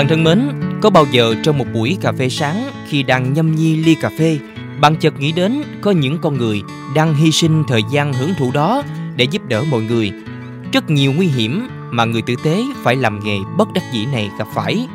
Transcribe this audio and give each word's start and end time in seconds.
bạn 0.00 0.08
thân 0.08 0.24
mến, 0.24 0.50
có 0.80 0.90
bao 0.90 1.06
giờ 1.10 1.34
trong 1.42 1.58
một 1.58 1.64
buổi 1.74 1.98
cà 2.00 2.12
phê 2.12 2.28
sáng 2.28 2.70
khi 2.88 3.02
đang 3.02 3.32
nhâm 3.32 3.56
nhi 3.56 3.76
ly 3.76 3.94
cà 3.94 4.10
phê, 4.18 4.38
bạn 4.80 4.96
chợt 4.96 5.20
nghĩ 5.20 5.32
đến 5.32 5.62
có 5.80 5.90
những 5.90 6.18
con 6.22 6.38
người 6.38 6.62
đang 6.94 7.14
hy 7.14 7.30
sinh 7.30 7.64
thời 7.68 7.82
gian 7.92 8.12
hưởng 8.12 8.34
thụ 8.38 8.50
đó 8.50 8.82
để 9.16 9.24
giúp 9.24 9.42
đỡ 9.48 9.64
mọi 9.70 9.82
người. 9.82 10.12
Rất 10.72 10.90
nhiều 10.90 11.12
nguy 11.12 11.26
hiểm 11.26 11.68
mà 11.90 12.04
người 12.04 12.22
tử 12.22 12.34
tế 12.44 12.62
phải 12.82 12.96
làm 12.96 13.24
nghề 13.24 13.38
bất 13.58 13.68
đắc 13.74 13.82
dĩ 13.92 14.06
này 14.06 14.30
gặp 14.38 14.46
phải. 14.54 14.86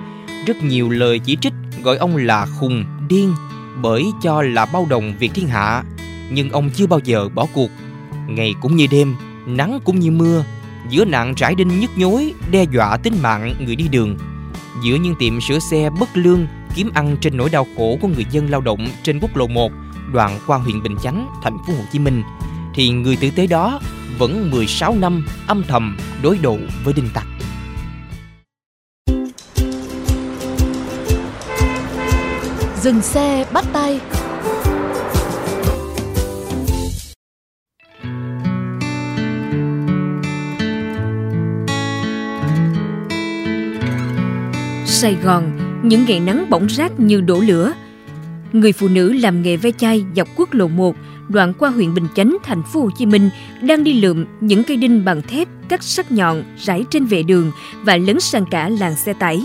Rất 0.45 0.63
nhiều 0.63 0.89
lời 0.89 1.19
chỉ 1.19 1.37
trích 1.41 1.53
gọi 1.83 1.97
ông 1.97 2.17
là 2.17 2.45
khùng, 2.45 2.85
điên 3.07 3.33
bởi 3.81 4.05
cho 4.21 4.41
là 4.41 4.65
bao 4.65 4.87
đồng 4.89 5.13
việc 5.19 5.31
thiên 5.33 5.47
hạ. 5.47 5.83
Nhưng 6.31 6.49
ông 6.49 6.69
chưa 6.69 6.87
bao 6.87 6.99
giờ 7.03 7.29
bỏ 7.35 7.45
cuộc. 7.53 7.69
Ngày 8.27 8.55
cũng 8.61 8.75
như 8.75 8.87
đêm, 8.91 9.15
nắng 9.45 9.79
cũng 9.83 9.99
như 9.99 10.11
mưa, 10.11 10.43
giữa 10.89 11.05
nạn 11.05 11.33
rải 11.37 11.55
đinh 11.55 11.79
nhức 11.79 11.97
nhối 11.97 12.33
đe 12.51 12.65
dọa 12.73 12.97
tính 12.97 13.13
mạng 13.21 13.55
người 13.65 13.75
đi 13.75 13.87
đường 13.87 14.17
giữa 14.83 14.95
những 14.95 15.15
tiệm 15.15 15.41
sửa 15.41 15.59
xe 15.59 15.89
bất 15.99 16.09
lương 16.13 16.47
kiếm 16.75 16.91
ăn 16.93 17.17
trên 17.21 17.37
nỗi 17.37 17.49
đau 17.49 17.67
khổ 17.77 17.97
của 18.01 18.07
người 18.07 18.25
dân 18.31 18.49
lao 18.49 18.61
động 18.61 18.87
trên 19.03 19.19
quốc 19.19 19.37
lộ 19.37 19.47
1 19.47 19.71
đoạn 20.13 20.39
qua 20.47 20.57
huyện 20.57 20.83
Bình 20.83 20.95
Chánh, 21.03 21.27
thành 21.43 21.57
phố 21.67 21.73
Hồ 21.73 21.83
Chí 21.91 21.99
Minh 21.99 22.23
thì 22.73 22.89
người 22.89 23.15
tử 23.15 23.29
tế 23.35 23.47
đó 23.47 23.79
vẫn 24.17 24.51
16 24.51 24.95
năm 24.95 25.25
âm 25.47 25.63
thầm 25.67 25.97
đối 26.21 26.37
đầu 26.37 26.59
với 26.83 26.93
đinh 26.93 27.09
tặc. 27.13 27.27
Dừng 32.81 33.01
xe 33.01 33.45
bắt 33.53 33.65
tay 33.73 33.99
Sài 45.01 45.15
Gòn, 45.23 45.57
những 45.83 46.05
ngày 46.07 46.19
nắng 46.19 46.49
bỏng 46.49 46.69
rát 46.69 46.99
như 46.99 47.21
đổ 47.21 47.39
lửa. 47.39 47.73
Người 48.53 48.71
phụ 48.71 48.87
nữ 48.87 49.13
làm 49.13 49.41
nghề 49.41 49.57
ve 49.57 49.71
chai 49.71 50.05
dọc 50.15 50.27
quốc 50.35 50.53
lộ 50.53 50.67
1, 50.67 50.95
đoạn 51.29 51.53
qua 51.53 51.69
huyện 51.69 51.93
Bình 51.93 52.07
Chánh, 52.15 52.37
thành 52.43 52.63
phố 52.63 52.81
Hồ 52.81 52.89
Chí 52.97 53.05
Minh 53.05 53.29
đang 53.61 53.83
đi 53.83 53.93
lượm 53.93 54.25
những 54.41 54.63
cây 54.63 54.77
đinh 54.77 55.05
bằng 55.05 55.21
thép 55.21 55.47
cắt 55.69 55.83
sắc 55.83 56.11
nhọn 56.11 56.43
rải 56.57 56.85
trên 56.91 57.05
vệ 57.05 57.23
đường 57.23 57.51
và 57.83 57.97
lấn 57.97 58.19
sang 58.19 58.45
cả 58.51 58.69
làng 58.69 58.95
xe 58.95 59.13
tải. 59.13 59.41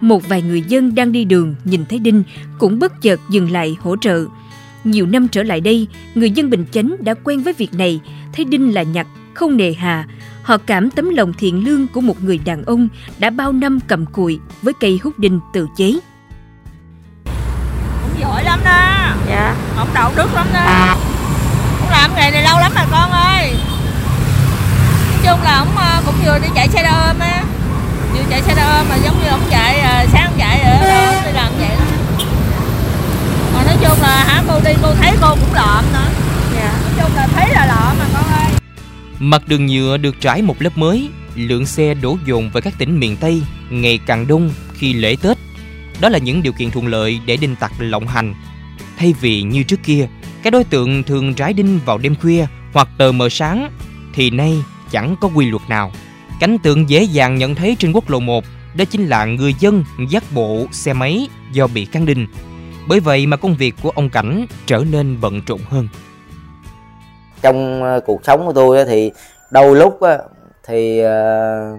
Một 0.00 0.28
vài 0.28 0.42
người 0.42 0.62
dân 0.62 0.94
đang 0.94 1.12
đi 1.12 1.24
đường 1.24 1.54
nhìn 1.64 1.84
thấy 1.88 1.98
đinh 1.98 2.22
cũng 2.58 2.78
bất 2.78 3.02
chợt 3.02 3.20
dừng 3.30 3.50
lại 3.50 3.76
hỗ 3.80 3.96
trợ. 3.96 4.26
Nhiều 4.84 5.06
năm 5.06 5.28
trở 5.28 5.42
lại 5.42 5.60
đây, 5.60 5.86
người 6.14 6.30
dân 6.30 6.50
Bình 6.50 6.64
Chánh 6.72 6.96
đã 7.00 7.14
quen 7.14 7.42
với 7.42 7.52
việc 7.52 7.74
này, 7.74 8.00
thấy 8.32 8.44
đinh 8.44 8.74
là 8.74 8.82
nhặt, 8.82 9.06
không 9.34 9.56
nề 9.56 9.72
hà. 9.72 10.06
Họ 10.48 10.56
cảm 10.66 10.90
tấm 10.90 11.10
lòng 11.10 11.32
thiện 11.32 11.64
lương 11.64 11.86
của 11.86 12.00
một 12.00 12.22
người 12.22 12.38
đàn 12.38 12.64
ông 12.64 12.88
đã 13.18 13.30
bao 13.30 13.52
năm 13.52 13.78
cầm 13.88 14.06
cùi 14.06 14.40
với 14.62 14.74
cây 14.80 15.00
hút 15.02 15.18
đinh 15.18 15.40
tự 15.52 15.66
chế. 15.76 15.92
Cũng 18.02 18.20
giỏi 18.20 18.44
lắm 18.44 18.60
đó. 18.64 19.14
Dạ. 19.28 19.54
Ông 19.76 19.88
đạo 19.94 20.12
đức 20.16 20.34
lắm 20.34 20.46
đó. 20.54 20.96
Ông 21.80 21.90
làm 21.90 22.10
nghề 22.16 22.30
này 22.30 22.42
lâu 22.42 22.58
lắm 22.60 22.72
rồi 22.74 22.84
con 22.90 23.10
ơi. 23.10 23.54
Nói 25.10 25.20
chung 25.24 25.42
là 25.44 25.56
ông 25.58 25.76
ờ, 25.76 26.02
cũng 26.06 26.14
vừa 26.24 26.38
đi 26.38 26.48
chạy 26.54 26.68
xe 26.68 26.82
đo 26.82 27.06
ôm 27.06 27.18
á. 27.18 27.42
Vừa 28.14 28.22
chạy 28.30 28.42
xe 28.42 28.54
đo 28.54 28.76
ôm 28.78 28.86
mà 28.88 28.96
giống 28.96 29.22
như 29.22 29.28
ông 29.28 29.42
chạy 29.50 29.80
ờ, 29.80 30.06
Sáng 30.12 30.24
ông 30.24 30.38
chạy 30.38 30.60
ở 30.60 30.72
ông 31.06 31.24
đi 31.24 31.32
làm 31.32 31.52
vậy 31.58 31.68
đó. 31.68 31.84
Mà 33.54 33.64
nói 33.64 33.76
chung 33.80 34.02
là 34.02 34.24
hả 34.24 34.42
cô 34.48 34.60
đi 34.64 34.72
cô 34.82 34.94
thấy 35.00 35.16
cô 35.20 35.28
cũng 35.30 35.54
lợm 35.54 35.84
nữa 35.92 36.08
Dạ. 36.54 36.72
Nói 36.82 36.92
chung 37.00 37.16
là 37.16 37.26
thấy 37.34 37.48
là 37.48 37.66
lợm 37.66 37.98
mà 37.98 38.04
con 38.14 38.32
ơi 38.32 38.58
Mặt 39.20 39.48
đường 39.48 39.66
nhựa 39.66 39.96
được 39.96 40.20
trải 40.20 40.42
một 40.42 40.62
lớp 40.62 40.78
mới, 40.78 41.08
lượng 41.34 41.66
xe 41.66 41.94
đổ 41.94 42.18
dồn 42.26 42.50
về 42.50 42.60
các 42.60 42.74
tỉnh 42.78 43.00
miền 43.00 43.16
Tây 43.16 43.42
ngày 43.70 43.98
càng 44.06 44.26
đông 44.26 44.50
khi 44.74 44.92
lễ 44.92 45.16
Tết. 45.22 45.38
Đó 46.00 46.08
là 46.08 46.18
những 46.18 46.42
điều 46.42 46.52
kiện 46.52 46.70
thuận 46.70 46.86
lợi 46.86 47.20
để 47.26 47.36
đinh 47.36 47.56
tặc 47.56 47.72
lộng 47.78 48.06
hành. 48.06 48.34
Thay 48.98 49.14
vì 49.20 49.42
như 49.42 49.62
trước 49.62 49.80
kia, 49.84 50.08
các 50.42 50.52
đối 50.52 50.64
tượng 50.64 51.02
thường 51.02 51.34
trái 51.34 51.52
đinh 51.52 51.80
vào 51.84 51.98
đêm 51.98 52.14
khuya 52.14 52.46
hoặc 52.72 52.88
tờ 52.98 53.12
mờ 53.12 53.28
sáng, 53.28 53.70
thì 54.14 54.30
nay 54.30 54.62
chẳng 54.90 55.16
có 55.20 55.28
quy 55.34 55.50
luật 55.50 55.62
nào. 55.68 55.92
Cảnh 56.40 56.56
tượng 56.62 56.90
dễ 56.90 57.02
dàng 57.02 57.38
nhận 57.38 57.54
thấy 57.54 57.76
trên 57.78 57.92
quốc 57.92 58.10
lộ 58.10 58.20
1 58.20 58.44
đó 58.74 58.84
chính 58.84 59.06
là 59.06 59.24
người 59.24 59.54
dân 59.60 59.84
dắt 60.10 60.24
bộ 60.34 60.66
xe 60.72 60.92
máy 60.92 61.28
do 61.52 61.66
bị 61.66 61.84
căng 61.84 62.06
đinh. 62.06 62.26
Bởi 62.88 63.00
vậy 63.00 63.26
mà 63.26 63.36
công 63.36 63.56
việc 63.56 63.74
của 63.82 63.90
ông 63.90 64.10
Cảnh 64.10 64.46
trở 64.66 64.84
nên 64.90 65.20
bận 65.20 65.40
rộn 65.46 65.60
hơn 65.68 65.88
trong 67.42 67.82
ờ, 67.82 68.00
cuộc 68.00 68.24
sống 68.24 68.46
của 68.46 68.52
tôi 68.52 68.84
thì 68.84 69.12
đôi 69.50 69.76
lúc 69.76 69.98
thì 70.64 71.00
ờ, 71.00 71.76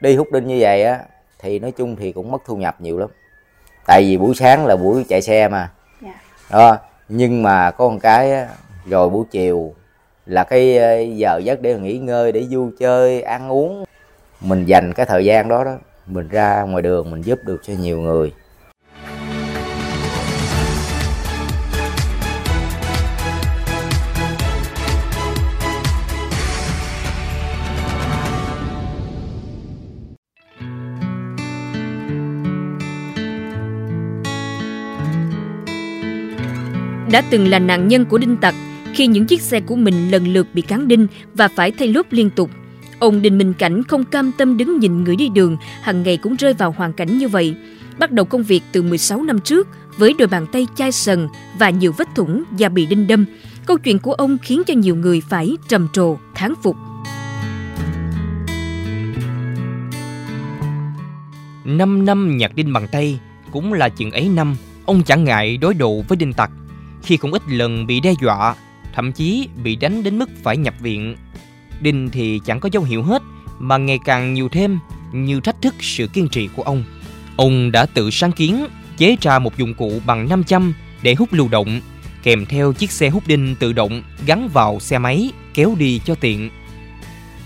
đi 0.00 0.16
hút 0.16 0.32
đinh 0.32 0.46
như 0.46 0.56
vậy 0.60 0.84
á 0.84 1.00
thì 1.38 1.58
nói 1.58 1.72
chung 1.72 1.96
thì 1.96 2.12
cũng 2.12 2.30
mất 2.30 2.42
thu 2.46 2.56
nhập 2.56 2.80
nhiều 2.80 2.98
lắm. 2.98 3.08
Tại 3.86 4.02
vì 4.02 4.18
buổi 4.18 4.34
sáng 4.34 4.66
là 4.66 4.76
buổi 4.76 5.04
chạy 5.08 5.22
xe 5.22 5.48
mà. 5.48 5.70
Dạ. 6.02 6.14
đó 6.50 6.78
nhưng 7.08 7.42
mà 7.42 7.70
có 7.70 7.88
một 7.88 7.98
cái 8.02 8.46
rồi 8.86 9.08
buổi 9.08 9.24
chiều 9.30 9.74
là 10.26 10.44
cái 10.44 10.78
ờ, 10.78 11.00
giờ 11.00 11.40
giấc 11.44 11.60
để 11.60 11.74
nghỉ 11.74 11.98
ngơi 11.98 12.32
để 12.32 12.46
vui 12.50 12.70
chơi 12.78 13.22
ăn 13.22 13.52
uống. 13.52 13.84
Mình 14.40 14.64
dành 14.64 14.92
cái 14.92 15.06
thời 15.06 15.24
gian 15.24 15.48
đó 15.48 15.64
đó 15.64 15.76
mình 16.06 16.28
ra 16.28 16.62
ngoài 16.62 16.82
đường 16.82 17.10
mình 17.10 17.22
giúp 17.22 17.38
được 17.44 17.60
cho 17.62 17.72
nhiều 17.80 18.00
người 18.00 18.32
đã 37.10 37.22
từng 37.30 37.48
là 37.48 37.58
nạn 37.58 37.88
nhân 37.88 38.04
của 38.04 38.18
đinh 38.18 38.36
tặc 38.36 38.54
khi 38.94 39.06
những 39.06 39.26
chiếc 39.26 39.42
xe 39.42 39.60
của 39.60 39.76
mình 39.76 40.10
lần 40.10 40.28
lượt 40.28 40.46
bị 40.54 40.62
cán 40.62 40.88
đinh 40.88 41.06
và 41.34 41.48
phải 41.48 41.72
thay 41.72 41.88
lốp 41.88 42.12
liên 42.12 42.30
tục. 42.30 42.50
Ông 42.98 43.22
Đinh 43.22 43.38
Minh 43.38 43.52
Cảnh 43.54 43.82
không 43.82 44.04
cam 44.04 44.32
tâm 44.38 44.56
đứng 44.56 44.78
nhìn 44.78 45.04
người 45.04 45.16
đi 45.16 45.28
đường 45.28 45.56
hàng 45.82 46.02
ngày 46.02 46.16
cũng 46.16 46.36
rơi 46.36 46.52
vào 46.52 46.74
hoàn 46.76 46.92
cảnh 46.92 47.18
như 47.18 47.28
vậy. 47.28 47.54
Bắt 47.98 48.12
đầu 48.12 48.24
công 48.24 48.42
việc 48.42 48.62
từ 48.72 48.82
16 48.82 49.22
năm 49.22 49.40
trước 49.40 49.68
với 49.96 50.14
đôi 50.18 50.28
bàn 50.28 50.46
tay 50.52 50.66
chai 50.76 50.92
sần 50.92 51.28
và 51.58 51.70
nhiều 51.70 51.92
vết 51.92 52.08
thủng 52.14 52.44
và 52.50 52.68
bị 52.68 52.86
đinh 52.86 53.06
đâm. 53.06 53.24
Câu 53.66 53.78
chuyện 53.78 53.98
của 53.98 54.12
ông 54.12 54.38
khiến 54.42 54.62
cho 54.66 54.74
nhiều 54.74 54.96
người 54.96 55.22
phải 55.28 55.56
trầm 55.68 55.88
trồ, 55.92 56.16
thán 56.34 56.54
phục. 56.62 56.76
Năm 61.64 62.04
năm 62.04 62.36
nhặt 62.36 62.54
đinh 62.54 62.72
bằng 62.72 62.88
tay 62.92 63.20
cũng 63.52 63.72
là 63.72 63.88
chuyện 63.88 64.10
ấy 64.10 64.28
năm 64.28 64.56
ông 64.86 65.02
chẳng 65.02 65.24
ngại 65.24 65.56
đối 65.56 65.74
đầu 65.74 66.04
với 66.08 66.16
đinh 66.16 66.32
tặc 66.32 66.50
khi 67.06 67.16
không 67.16 67.32
ít 67.32 67.42
lần 67.48 67.86
bị 67.86 68.00
đe 68.00 68.12
dọa 68.20 68.54
thậm 68.94 69.12
chí 69.12 69.48
bị 69.62 69.76
đánh 69.76 70.02
đến 70.02 70.18
mức 70.18 70.30
phải 70.42 70.56
nhập 70.56 70.74
viện. 70.80 71.16
Đinh 71.80 72.10
thì 72.10 72.40
chẳng 72.44 72.60
có 72.60 72.68
dấu 72.72 72.82
hiệu 72.82 73.02
hết 73.02 73.22
mà 73.58 73.76
ngày 73.76 73.98
càng 74.04 74.34
nhiều 74.34 74.48
thêm 74.48 74.78
như 75.12 75.40
thách 75.40 75.62
thức 75.62 75.74
sự 75.80 76.06
kiên 76.06 76.28
trì 76.28 76.48
của 76.56 76.62
ông. 76.62 76.84
Ông 77.36 77.72
đã 77.72 77.86
tự 77.86 78.10
sáng 78.10 78.32
kiến 78.32 78.66
chế 78.96 79.16
ra 79.20 79.38
một 79.38 79.56
dụng 79.56 79.74
cụ 79.74 80.00
bằng 80.06 80.28
500 80.28 80.74
để 81.02 81.14
hút 81.14 81.32
lưu 81.32 81.48
động 81.48 81.80
kèm 82.22 82.46
theo 82.46 82.72
chiếc 82.72 82.90
xe 82.90 83.08
hút 83.08 83.22
đinh 83.26 83.56
tự 83.58 83.72
động 83.72 84.02
gắn 84.26 84.48
vào 84.48 84.80
xe 84.80 84.98
máy 84.98 85.32
kéo 85.54 85.74
đi 85.78 86.00
cho 86.04 86.14
tiện. 86.14 86.50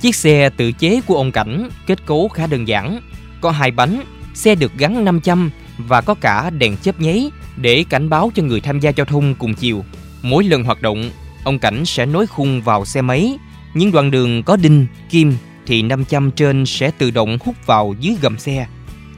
Chiếc 0.00 0.14
xe 0.14 0.50
tự 0.50 0.72
chế 0.72 1.00
của 1.06 1.16
ông 1.16 1.32
cảnh 1.32 1.70
kết 1.86 2.06
cấu 2.06 2.28
khá 2.28 2.46
đơn 2.46 2.68
giản 2.68 3.00
có 3.40 3.50
hai 3.50 3.70
bánh, 3.70 4.02
xe 4.34 4.54
được 4.54 4.72
gắn 4.78 5.04
500 5.04 5.50
và 5.88 6.00
có 6.00 6.14
cả 6.14 6.50
đèn 6.50 6.76
chớp 6.76 7.00
nháy 7.00 7.30
để 7.56 7.84
cảnh 7.88 8.08
báo 8.08 8.30
cho 8.34 8.42
người 8.42 8.60
tham 8.60 8.80
gia 8.80 8.90
giao 8.90 9.06
thông 9.06 9.34
cùng 9.34 9.54
chiều. 9.54 9.84
Mỗi 10.22 10.44
lần 10.44 10.64
hoạt 10.64 10.82
động, 10.82 11.10
ông 11.44 11.58
Cảnh 11.58 11.84
sẽ 11.84 12.06
nối 12.06 12.26
khung 12.26 12.62
vào 12.62 12.84
xe 12.84 13.02
máy. 13.02 13.38
Những 13.74 13.92
đoạn 13.92 14.10
đường 14.10 14.42
có 14.42 14.56
đinh, 14.56 14.86
kim 15.10 15.36
thì 15.66 15.82
500 15.82 16.30
trên 16.30 16.66
sẽ 16.66 16.90
tự 16.90 17.10
động 17.10 17.38
hút 17.40 17.54
vào 17.66 17.94
dưới 18.00 18.16
gầm 18.22 18.38
xe. 18.38 18.66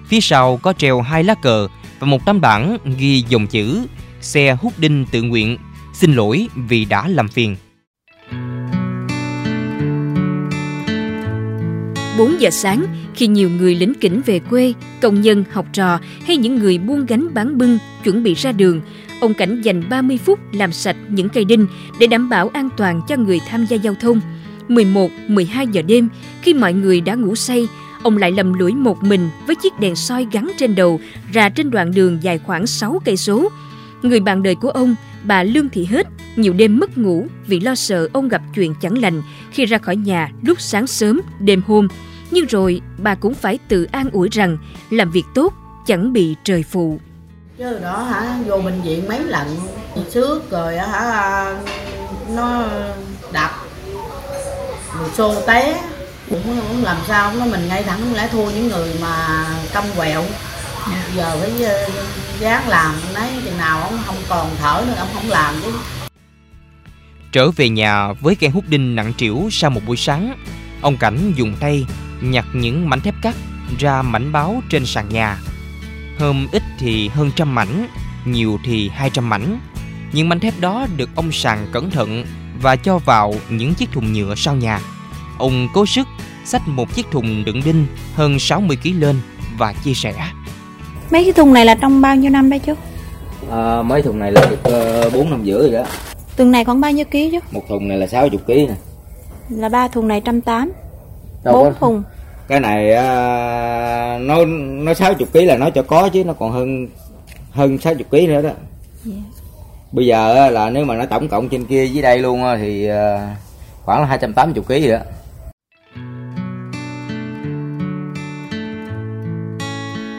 Phía 0.06 0.20
sau 0.20 0.56
có 0.56 0.72
treo 0.72 1.00
hai 1.00 1.24
lá 1.24 1.34
cờ, 1.34 1.68
và 1.98 2.06
một 2.06 2.24
tấm 2.26 2.40
bảng 2.40 2.78
ghi 2.98 3.24
dòng 3.28 3.46
chữ 3.46 3.86
xe 4.20 4.56
hút 4.60 4.72
đinh 4.78 5.04
tự 5.12 5.22
nguyện, 5.22 5.58
xin 5.94 6.14
lỗi 6.14 6.48
vì 6.54 6.84
đã 6.84 7.08
làm 7.08 7.28
phiền. 7.28 7.56
4 12.18 12.40
giờ 12.40 12.50
sáng, 12.50 12.86
khi 13.14 13.26
nhiều 13.26 13.50
người 13.50 13.74
lính 13.74 13.94
kỉnh 13.94 14.20
về 14.26 14.38
quê, 14.38 14.72
công 15.00 15.20
nhân, 15.20 15.44
học 15.50 15.66
trò 15.72 15.98
hay 16.26 16.36
những 16.36 16.58
người 16.58 16.78
buôn 16.78 17.06
gánh 17.06 17.34
bán 17.34 17.58
bưng 17.58 17.78
chuẩn 18.04 18.22
bị 18.22 18.34
ra 18.34 18.52
đường, 18.52 18.80
ông 19.20 19.34
Cảnh 19.34 19.62
dành 19.62 19.88
30 19.88 20.18
phút 20.24 20.38
làm 20.52 20.72
sạch 20.72 20.96
những 21.08 21.28
cây 21.28 21.44
đinh 21.44 21.66
để 22.00 22.06
đảm 22.06 22.28
bảo 22.28 22.50
an 22.52 22.68
toàn 22.76 23.00
cho 23.08 23.16
người 23.16 23.40
tham 23.48 23.66
gia 23.66 23.76
giao 23.76 23.94
thông. 24.00 24.20
11, 24.68 25.10
12 25.28 25.66
giờ 25.66 25.82
đêm, 25.82 26.08
khi 26.42 26.54
mọi 26.54 26.72
người 26.72 27.00
đã 27.00 27.14
ngủ 27.14 27.34
say, 27.34 27.68
ông 28.02 28.16
lại 28.16 28.32
lầm 28.32 28.52
lũi 28.52 28.74
một 28.74 29.02
mình 29.02 29.28
với 29.46 29.56
chiếc 29.56 29.80
đèn 29.80 29.96
soi 29.96 30.26
gắn 30.32 30.52
trên 30.56 30.74
đầu 30.74 31.00
ra 31.32 31.48
trên 31.48 31.70
đoạn 31.70 31.92
đường 31.94 32.18
dài 32.22 32.38
khoảng 32.38 32.66
6 32.66 33.00
cây 33.04 33.16
số. 33.16 33.48
Người 34.02 34.20
bạn 34.20 34.42
đời 34.42 34.54
của 34.54 34.70
ông, 34.70 34.94
bà 35.24 35.42
Lương 35.42 35.68
Thị 35.68 35.84
Hết, 35.84 36.06
nhiều 36.36 36.52
đêm 36.52 36.78
mất 36.78 36.98
ngủ 36.98 37.26
vì 37.46 37.60
lo 37.60 37.74
sợ 37.74 38.08
ông 38.12 38.28
gặp 38.28 38.42
chuyện 38.54 38.74
chẳng 38.80 38.98
lành 38.98 39.22
khi 39.50 39.64
ra 39.64 39.78
khỏi 39.78 39.96
nhà 39.96 40.30
lúc 40.42 40.60
sáng 40.60 40.86
sớm, 40.86 41.20
đêm 41.40 41.62
hôm. 41.66 41.88
Nhưng 42.30 42.46
rồi 42.46 42.80
bà 42.98 43.14
cũng 43.14 43.34
phải 43.34 43.58
tự 43.68 43.86
an 43.92 44.10
ủi 44.10 44.28
rằng 44.32 44.58
làm 44.90 45.10
việc 45.10 45.24
tốt 45.34 45.52
chẳng 45.86 46.12
bị 46.12 46.36
trời 46.44 46.62
phụ. 46.62 46.98
chứ 47.58 47.78
đó 47.82 48.02
hả 48.02 48.38
vô 48.46 48.58
bệnh 48.58 48.82
viện 48.82 49.08
mấy 49.08 49.24
lần 49.24 49.56
xước 50.10 50.50
rồi 50.50 50.78
hả 50.78 51.56
nó 52.34 52.64
đập 53.32 53.50
rồi 54.98 55.08
xô 55.16 55.34
té 55.46 55.82
cũng, 56.30 56.42
cũng 56.68 56.84
làm 56.84 56.96
sao 57.08 57.32
nó 57.38 57.44
mình 57.46 57.68
ngay 57.68 57.82
thẳng 57.82 58.14
lẽ 58.14 58.28
thua 58.32 58.50
những 58.50 58.68
người 58.68 58.94
mà 59.00 59.46
câm 59.72 59.84
quẹo 59.96 60.24
giờ 61.16 61.36
phải 61.40 61.64
ờ, 61.64 61.88
dán 62.40 62.68
làm 62.68 62.94
lấy 63.14 63.28
chừng 63.44 63.58
nào 63.58 63.82
ông 63.82 63.98
không 64.06 64.16
còn 64.28 64.50
thở 64.60 64.84
nữa 64.86 64.94
ông 64.98 65.08
không 65.14 65.30
làm 65.30 65.54
chứ 65.62 65.72
Trở 67.32 67.50
về 67.50 67.68
nhà 67.68 68.12
với 68.12 68.34
cây 68.34 68.50
hút 68.50 68.64
đinh 68.68 68.94
nặng 68.94 69.12
trĩu 69.16 69.48
sau 69.50 69.70
một 69.70 69.80
buổi 69.86 69.96
sáng, 69.96 70.36
ông 70.80 70.96
Cảnh 70.96 71.32
dùng 71.36 71.54
tay 71.60 71.86
nhặt 72.20 72.44
những 72.52 72.88
mảnh 72.88 73.00
thép 73.00 73.14
cắt 73.22 73.34
ra 73.78 74.02
mảnh 74.02 74.32
báo 74.32 74.62
trên 74.70 74.86
sàn 74.86 75.08
nhà. 75.08 75.38
Hôm 76.18 76.46
ít 76.52 76.62
thì 76.78 77.08
hơn 77.08 77.30
trăm 77.36 77.54
mảnh, 77.54 77.86
nhiều 78.24 78.58
thì 78.64 78.88
hai 78.88 79.10
trăm 79.10 79.28
mảnh. 79.28 79.58
Những 80.12 80.28
mảnh 80.28 80.40
thép 80.40 80.60
đó 80.60 80.86
được 80.96 81.10
ông 81.14 81.32
sàng 81.32 81.68
cẩn 81.72 81.90
thận 81.90 82.24
và 82.60 82.76
cho 82.76 82.98
vào 82.98 83.34
những 83.50 83.74
chiếc 83.74 83.92
thùng 83.92 84.12
nhựa 84.12 84.34
sau 84.36 84.56
nhà. 84.56 84.80
Ông 85.38 85.68
cố 85.74 85.86
sức 85.86 86.08
xách 86.44 86.68
một 86.68 86.94
chiếc 86.94 87.06
thùng 87.10 87.44
đựng 87.44 87.62
đinh 87.64 87.86
hơn 88.14 88.38
60 88.38 88.78
kg 88.82 89.00
lên 89.00 89.16
và 89.58 89.72
chia 89.84 89.94
sẻ. 89.94 90.14
Mấy 91.10 91.24
cái 91.24 91.32
thùng 91.32 91.52
này 91.52 91.64
là 91.64 91.74
trong 91.74 92.00
bao 92.00 92.16
nhiêu 92.16 92.30
năm 92.30 92.50
đây 92.50 92.58
chú? 92.58 92.74
à, 93.50 93.82
mấy 93.82 94.02
thùng 94.02 94.18
này 94.18 94.32
là 94.32 94.46
được 94.50 94.60
uh, 95.06 95.12
4 95.12 95.30
năm 95.30 95.44
rưỡi 95.44 95.70
rồi 95.70 95.72
đó 95.72 95.84
Tuần 96.36 96.50
này 96.50 96.64
khoảng 96.64 96.80
bao 96.80 96.90
nhiêu 96.92 97.04
ký 97.10 97.30
chú? 97.32 97.38
một 97.52 97.62
thùng 97.68 97.88
này 97.88 97.98
là 97.98 98.06
60 98.06 98.40
kg 98.46 98.52
nè 98.54 98.74
Là 99.48 99.68
ba 99.68 99.88
thùng 99.88 100.08
này 100.08 100.20
trăm 100.20 100.40
tám, 100.40 100.72
Đâu 101.44 101.54
bốn 101.64 101.74
thùng. 101.80 102.02
cái 102.48 102.60
này 102.60 102.94
à, 102.94 104.18
nó 104.18 104.44
nó 104.84 104.94
60 104.94 105.26
kg 105.32 105.38
là 105.46 105.56
nó 105.56 105.70
cho 105.70 105.82
có 105.82 106.08
chứ 106.08 106.24
nó 106.24 106.32
còn 106.32 106.52
hơn 106.52 106.88
hơn 107.50 107.78
60 107.78 108.04
kg 108.10 108.26
nữa 108.28 108.42
đó 108.42 108.50
Dạ. 109.04 109.16
bây 109.92 110.06
giờ 110.06 110.34
á, 110.34 110.50
là 110.50 110.70
nếu 110.70 110.84
mà 110.84 110.94
nó 110.96 111.06
tổng 111.06 111.28
cộng 111.28 111.48
trên 111.48 111.64
kia 111.64 111.86
với 111.92 112.02
đây 112.02 112.18
luôn 112.18 112.44
á, 112.44 112.56
thì 112.60 112.86
à, 112.88 113.36
khoảng 113.84 114.00
là 114.00 114.06
280 114.06 114.62
kg 114.68 114.70
rồi 114.70 114.88
đó 114.98 114.98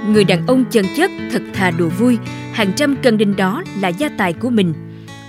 Người 0.10 0.24
đàn 0.24 0.48
ông 0.48 0.66
chân 0.72 0.86
chất 0.98 1.12
thật 1.32 1.42
thà 1.54 1.72
đùa 1.72 1.90
vui, 1.90 2.18
hàng 2.54 2.72
trăm 2.76 2.96
cân 3.04 3.18
đinh 3.18 3.36
đó 3.36 3.64
là 3.82 3.88
gia 3.88 4.10
tài 4.18 4.34
của 4.34 4.50
mình. 4.50 4.74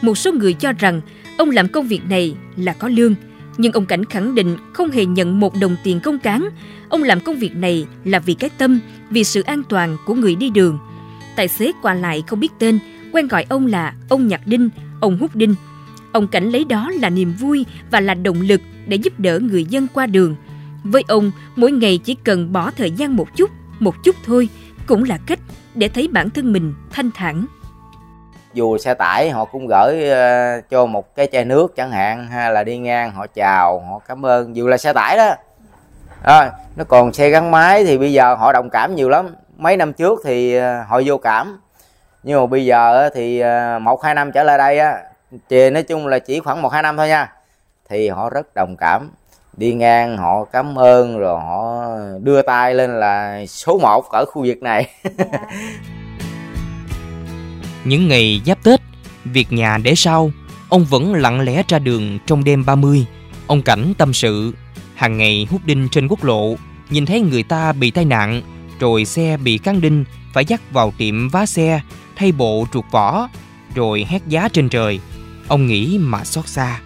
Một 0.05 0.19
số 0.19 0.33
người 0.33 0.53
cho 0.55 0.73
rằng 0.73 1.01
ông 1.39 1.51
làm 1.51 1.69
công 1.69 1.87
việc 1.87 2.01
này 2.09 2.37
là 2.56 2.73
có 2.73 2.89
lương, 2.89 3.15
nhưng 3.59 3.73
ông 3.73 3.87
Cảnh 3.87 4.05
khẳng 4.05 4.35
định 4.35 4.56
không 4.73 4.91
hề 4.91 5.05
nhận 5.05 5.41
một 5.41 5.55
đồng 5.61 5.77
tiền 5.85 6.01
công 6.01 6.19
cán. 6.19 6.49
Ông 6.89 7.03
làm 7.03 7.21
công 7.21 7.37
việc 7.37 7.56
này 7.56 7.87
là 8.05 8.19
vì 8.19 8.35
cái 8.35 8.51
tâm, 8.59 8.81
vì 9.11 9.25
sự 9.25 9.43
an 9.43 9.62
toàn 9.69 9.97
của 10.06 10.15
người 10.15 10.35
đi 10.35 10.51
đường. 10.51 10.79
Tài 11.37 11.49
xế 11.49 11.73
qua 11.83 11.95
lại 11.95 12.23
không 12.27 12.41
biết 12.41 12.53
tên, 12.59 12.79
quen 13.12 13.29
gọi 13.29 13.47
ông 13.49 13.67
là 13.67 13.95
ông 14.09 14.29
Nhạc 14.29 14.47
đinh, 14.47 14.69
ông 15.01 15.19
hút 15.19 15.37
đinh. 15.37 15.55
Ông 16.12 16.27
Cảnh 16.27 16.51
lấy 16.51 16.65
đó 16.65 16.91
là 16.91 17.11
niềm 17.11 17.33
vui 17.39 17.67
và 17.91 18.01
là 18.01 18.15
động 18.15 18.41
lực 18.41 18.61
để 18.87 18.97
giúp 18.97 19.21
đỡ 19.21 19.39
người 19.39 19.65
dân 19.65 19.87
qua 19.95 20.06
đường. 20.06 20.37
Với 20.83 21.03
ông, 21.09 21.31
mỗi 21.56 21.73
ngày 21.73 21.99
chỉ 21.99 22.17
cần 22.25 22.53
bỏ 22.53 22.71
thời 22.71 22.91
gian 22.91 23.17
một 23.17 23.37
chút, 23.37 23.51
một 23.81 24.05
chút 24.05 24.17
thôi, 24.25 24.49
cũng 24.87 25.05
là 25.05 25.19
cách 25.27 25.41
để 25.75 25.89
thấy 25.89 26.09
bản 26.09 26.31
thân 26.31 26.53
mình 26.53 26.75
thanh 26.91 27.11
thản 27.15 27.47
dù 28.55 28.79
xe 28.79 28.95
tải 28.95 29.31
họ 29.31 29.45
cũng 29.45 29.67
gửi 29.67 30.11
ờ, 30.11 30.61
cho 30.71 30.87
một 30.87 31.15
cái 31.15 31.29
chai 31.33 31.45
nước 31.45 31.77
chẳng 31.77 31.91
hạn 31.91 32.29
hay 32.29 32.53
là 32.53 32.65
đi 32.65 32.79
ngang 32.79 33.12
họ 33.12 33.27
chào 33.35 33.81
họ 33.81 34.01
cảm 34.09 34.27
ơn. 34.27 34.56
Dù 34.56 34.67
là 34.67 34.77
xe 34.77 34.93
tải 34.93 35.17
đó. 35.17 35.35
À, 36.23 36.53
nó 36.77 36.85
còn 36.85 37.12
xe 37.12 37.29
gắn 37.29 37.51
máy 37.51 37.85
thì 37.85 37.99
bây 37.99 38.12
giờ 38.12 38.35
họ 38.35 38.53
đồng 38.53 38.71
cảm 38.71 38.95
nhiều 38.95 39.09
lắm. 39.09 39.35
Mấy 39.56 39.77
năm 39.77 39.93
trước 39.93 40.21
thì 40.25 40.56
ờ, 40.56 40.83
họ 40.83 41.01
vô 41.05 41.19
cảm. 41.19 41.61
Nhưng 42.23 42.41
mà 42.41 42.47
bây 42.47 42.65
giờ 42.65 43.11
thì 43.15 43.41
ờ, 43.41 43.79
một 43.79 44.03
hai 44.03 44.15
năm 44.15 44.33
trở 44.33 44.43
lại 44.43 44.59
đây 44.59 44.79
á 44.79 45.03
thì 45.49 45.71
nói 45.71 45.83
chung 45.83 46.06
là 46.06 46.19
chỉ 46.19 46.41
khoảng 46.41 46.62
một 46.62 46.73
hai 46.73 46.83
năm 46.83 46.97
thôi 46.97 47.09
nha 47.09 47.33
thì 47.89 48.09
họ 48.09 48.31
rất 48.31 48.55
đồng 48.55 48.77
cảm. 48.77 49.11
Đi 49.56 49.73
ngang 49.73 50.17
họ 50.17 50.45
cảm 50.45 50.79
ơn 50.79 51.19
rồi 51.19 51.41
họ 51.41 51.87
đưa 52.23 52.43
tay 52.43 52.75
lên 52.75 53.01
là 53.01 53.47
số 53.47 53.79
1 53.79 54.11
ở 54.11 54.25
khu 54.25 54.45
vực 54.47 54.62
này 54.62 54.87
Những 57.84 58.08
ngày 58.08 58.42
giáp 58.46 58.62
Tết, 58.62 58.81
việc 59.25 59.52
nhà 59.52 59.78
để 59.78 59.94
sau, 59.94 60.32
ông 60.69 60.84
vẫn 60.84 61.14
lặng 61.14 61.40
lẽ 61.40 61.62
ra 61.69 61.78
đường 61.78 62.19
trong 62.26 62.44
đêm 62.44 62.64
30. 62.64 63.06
Ông 63.46 63.62
Cảnh 63.62 63.92
tâm 63.98 64.12
sự, 64.12 64.54
hàng 64.94 65.19
ngày 65.19 65.46
hút 65.50 65.60
đinh 65.64 65.88
trên 65.88 66.08
quốc 66.08 66.25
lộ, 66.25 66.56
nhìn 66.90 67.06
thấy 67.06 67.20
người 67.20 67.42
ta 67.42 67.72
bị 67.72 67.90
tai 67.90 68.04
nạn, 68.04 68.42
rồi 68.81 69.04
xe 69.04 69.36
bị 69.36 69.58
cán 69.58 69.81
đinh, 69.81 70.04
phải 70.32 70.44
dắt 70.44 70.60
vào 70.72 70.92
tiệm 70.98 71.28
vá 71.28 71.46
xe, 71.46 71.81
thay 72.16 72.32
bộ 72.32 72.66
trục 72.72 72.84
vỏ, 72.90 73.28
rồi 73.75 74.06
hét 74.08 74.22
giá 74.28 74.48
trên 74.48 74.69
trời. 74.69 75.00
Ông 75.48 75.66
nghĩ 75.66 75.98
mà 75.98 76.25
xót 76.25 76.48
xa. 76.48 76.81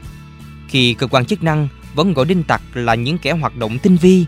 Khi 0.69 0.95
cơ 0.95 1.07
quan 1.07 1.25
chức 1.25 1.43
năng 1.43 1.69
vẫn 1.95 2.13
gọi 2.13 2.27
đinh 2.27 2.43
tặc 2.43 2.63
là 2.75 2.95
những 2.95 3.19
kẻ 3.19 3.33
hoạt 3.33 3.57
động 3.57 3.79
tinh 3.79 3.97
vi, 3.97 4.25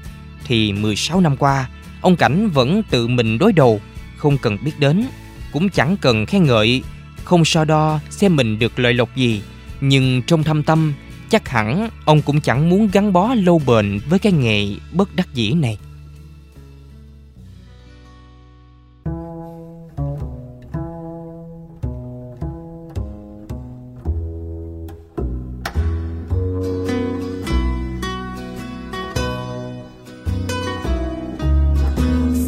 thì 0.46 0.72
16 0.72 1.20
năm 1.20 1.36
qua, 1.36 1.68
ông 2.00 2.16
Cảnh 2.16 2.50
vẫn 2.50 2.82
tự 2.90 3.08
mình 3.08 3.38
đối 3.38 3.52
đầu, 3.52 3.80
không 4.16 4.38
cần 4.38 4.58
biết 4.64 4.72
đến 4.78 5.04
cũng 5.52 5.68
chẳng 5.68 5.96
cần 6.00 6.26
khen 6.26 6.44
ngợi, 6.44 6.82
không 7.24 7.44
so 7.44 7.64
đo 7.64 8.00
xem 8.10 8.36
mình 8.36 8.58
được 8.58 8.78
lợi 8.78 8.94
lộc 8.94 9.16
gì, 9.16 9.42
nhưng 9.80 10.22
trong 10.22 10.44
thâm 10.44 10.62
tâm, 10.62 10.92
chắc 11.30 11.48
hẳn 11.48 11.88
ông 12.04 12.22
cũng 12.22 12.40
chẳng 12.40 12.68
muốn 12.70 12.88
gắn 12.92 13.12
bó 13.12 13.34
lâu 13.34 13.62
bền 13.66 14.00
với 14.08 14.18
cái 14.18 14.32
nghề 14.32 14.66
bất 14.92 15.16
đắc 15.16 15.28
dĩ 15.34 15.52
này. 15.52 15.78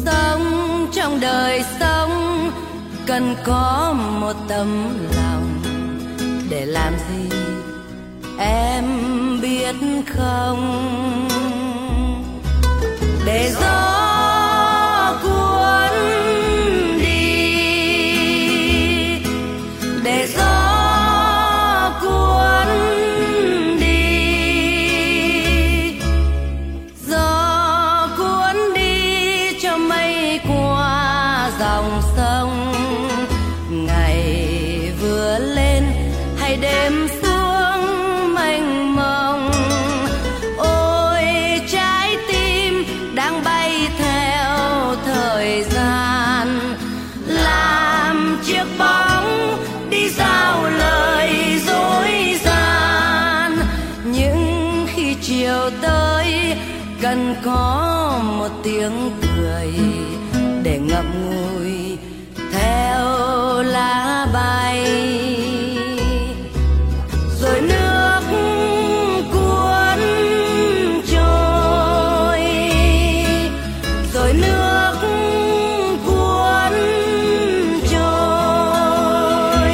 sống 0.05 0.87
trong 0.95 1.19
đời 1.19 1.63
sống 1.79 1.92
cần 3.05 3.35
có 3.43 3.95
một 4.19 4.33
tấm 4.47 4.97
lòng 5.15 5.61
để 6.49 6.65
làm 6.65 6.93
gì 7.09 7.37
em 8.39 8.85
biết 9.41 9.75
không? 10.07 10.89
Để 13.25 13.51
gió 13.61 14.12
Rồi, 61.53 61.97
theo 62.51 63.63
lá 63.63 64.27
bay 64.33 64.83
rồi 67.39 67.61
nước 67.61 68.21
cuốn 69.31 69.99
trôi, 71.07 72.39
rồi 74.13 74.33
nước 74.33 74.93
cuốn 76.05 76.73
trôi. 77.89 79.71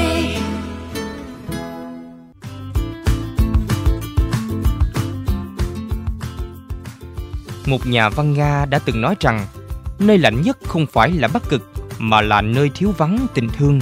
Một 7.65 7.85
nhà 7.85 8.09
văn 8.09 8.33
nga 8.33 8.65
đã 8.65 8.79
từng 8.79 9.01
nói 9.01 9.15
rằng 9.19 9.45
nơi 9.99 10.17
lạnh 10.17 10.41
nhất 10.41 10.57
không 10.65 10.85
phải 10.87 11.11
là 11.11 11.27
Bắc 11.27 11.49
Cực 11.49 11.71
mà 11.99 12.21
là 12.21 12.41
nơi 12.41 12.69
thiếu 12.75 12.93
vắng 12.97 13.27
tình 13.33 13.49
thương. 13.57 13.79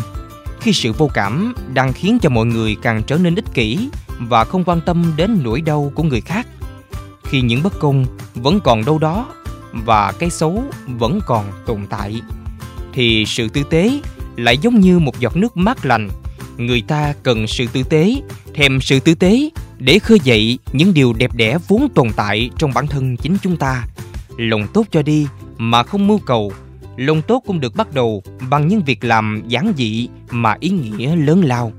Khi 0.62 0.74
sự 0.74 0.94
vô 0.94 1.10
cảm 1.14 1.54
đang 1.74 1.94
khiến 1.94 2.18
cho 2.22 2.30
mọi 2.30 2.46
người 2.46 2.76
càng 2.82 3.04
trở 3.08 3.18
nên 3.18 3.36
ích 3.36 3.54
kỷ 3.54 3.90
và 4.20 4.44
không 4.44 4.64
quan 4.64 4.82
tâm 4.82 5.14
đến 5.18 5.40
nỗi 5.44 5.62
đau 5.62 5.92
của 5.96 6.04
người 6.04 6.22
khác. 6.22 6.48
Khi 7.24 7.42
những 7.42 7.64
bất 7.64 7.80
công 7.80 8.06
vẫn 8.36 8.60
còn 8.64 8.86
đâu 8.86 8.98
đó 8.98 9.28
và 9.72 10.12
cái 10.12 10.30
xấu 10.30 10.64
vẫn 10.88 11.20
còn 11.26 11.46
tồn 11.66 11.86
tại 11.90 12.22
thì 12.94 13.26
sự 13.28 13.50
tư 13.50 13.64
tế 13.70 14.00
lại 14.38 14.58
giống 14.58 14.80
như 14.80 15.00
một 15.00 15.20
giọt 15.20 15.36
nước 15.36 15.58
mát 15.58 15.86
lành. 15.86 16.10
Người 16.58 16.82
ta 16.82 17.14
cần 17.24 17.48
sự 17.48 17.66
tư 17.74 17.84
tế, 17.84 18.16
thèm 18.54 18.82
sự 18.82 19.00
tư 19.00 19.14
tế 19.14 19.50
để 19.80 20.00
khơi 20.00 20.20
dậy 20.24 20.60
những 20.74 20.94
điều 20.94 21.14
đẹp 21.14 21.34
đẽ 21.36 21.58
vốn 21.68 21.90
tồn 21.96 22.08
tại 22.16 22.50
trong 22.58 22.74
bản 22.74 22.88
thân 22.88 23.18
chính 23.18 23.38
chúng 23.44 23.58
ta. 23.58 23.84
Lòng 24.38 24.68
tốt 24.74 24.86
cho 24.92 25.02
đi 25.02 25.28
mà 25.58 25.84
không 25.84 26.08
mưu 26.08 26.20
cầu, 26.26 26.52
lòng 26.98 27.22
tốt 27.22 27.44
cũng 27.48 27.60
được 27.60 27.76
bắt 27.76 27.94
đầu 27.94 28.24
bằng 28.50 28.68
những 28.68 28.82
việc 28.82 29.04
làm 29.04 29.44
giản 29.48 29.74
dị 29.78 30.08
mà 30.30 30.56
ý 30.60 30.70
nghĩa 30.70 31.16
lớn 31.16 31.42
lao. 31.46 31.72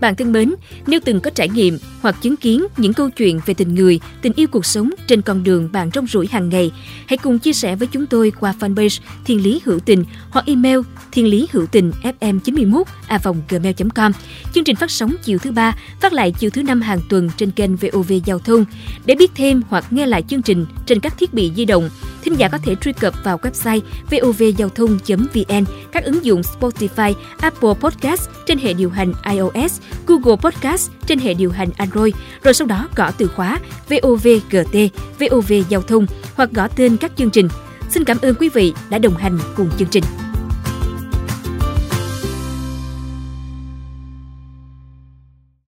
Bạn 0.00 0.16
thân 0.16 0.32
mến, 0.32 0.54
nếu 0.86 1.00
từng 1.04 1.20
có 1.20 1.30
trải 1.30 1.48
nghiệm 1.48 1.78
hoặc 2.00 2.16
chứng 2.22 2.36
kiến 2.36 2.66
những 2.76 2.92
câu 2.92 3.10
chuyện 3.10 3.40
về 3.46 3.54
tình 3.54 3.74
người, 3.74 4.00
tình 4.22 4.32
yêu 4.36 4.48
cuộc 4.50 4.66
sống 4.66 4.90
trên 5.06 5.22
con 5.22 5.44
đường 5.44 5.68
bạn 5.72 5.90
trong 5.90 6.06
rủi 6.06 6.26
hàng 6.26 6.48
ngày, 6.48 6.70
hãy 7.06 7.16
cùng 7.16 7.38
chia 7.38 7.52
sẻ 7.52 7.76
với 7.76 7.88
chúng 7.92 8.06
tôi 8.06 8.32
qua 8.40 8.54
fanpage 8.60 9.00
Thiên 9.24 9.42
Lý 9.42 9.60
Hữu 9.64 9.78
Tình 9.78 10.04
hoặc 10.30 10.46
email 10.46 10.78
thiên 11.12 11.26
lý 11.26 11.48
hữu 11.52 11.66
tình 11.66 11.92
fm 12.02 12.38
91 12.38 12.86
a 13.06 13.18
gmail.com. 13.48 14.12
Chương 14.54 14.64
trình 14.64 14.76
phát 14.76 14.90
sóng 14.90 15.14
chiều 15.22 15.38
thứ 15.38 15.50
ba, 15.50 15.76
phát 16.00 16.12
lại 16.12 16.32
chiều 16.38 16.50
thứ 16.50 16.62
năm 16.62 16.80
hàng 16.80 17.00
tuần 17.08 17.30
trên 17.36 17.50
kênh 17.50 17.76
VOV 17.76 18.12
Giao 18.24 18.38
thông. 18.38 18.64
Để 19.04 19.14
biết 19.14 19.30
thêm 19.34 19.62
hoặc 19.68 19.84
nghe 19.90 20.06
lại 20.06 20.22
chương 20.28 20.42
trình 20.42 20.66
trên 20.86 21.00
các 21.00 21.18
thiết 21.18 21.34
bị 21.34 21.52
di 21.56 21.64
động, 21.64 21.90
thính 22.22 22.34
giả 22.34 22.48
có 22.48 22.58
thể 22.58 22.74
truy 22.74 22.92
cập 22.92 23.14
vào 23.24 23.38
website 23.38 23.80
vovgiao 24.10 24.68
thông.vn, 24.68 25.64
các 25.92 26.04
ứng 26.04 26.24
dụng 26.24 26.42
Spotify, 26.42 27.14
Apple 27.38 27.74
Podcast 27.80 28.28
trên 28.46 28.58
hệ 28.58 28.72
điều 28.72 28.90
hành 28.90 29.12
iOS, 29.30 29.80
Google 30.06 30.36
Podcast 30.36 30.90
trên 31.06 31.18
hệ 31.18 31.34
điều 31.34 31.50
hành 31.50 31.68
Android, 31.76 32.14
rồi 32.42 32.54
sau 32.54 32.66
đó 32.66 32.88
gõ 32.96 33.10
từ 33.18 33.26
khóa 33.28 33.58
VOVGT, 33.88 34.76
VOV 35.18 35.52
Giao 35.68 35.82
thông 35.82 36.06
hoặc 36.34 36.50
gõ 36.52 36.68
tên 36.68 36.96
các 36.96 37.12
chương 37.16 37.30
trình. 37.30 37.48
Xin 37.90 38.04
cảm 38.04 38.18
ơn 38.22 38.34
quý 38.34 38.48
vị 38.48 38.72
đã 38.90 38.98
đồng 38.98 39.16
hành 39.16 39.38
cùng 39.56 39.70
chương 39.78 39.88
trình. 39.88 40.04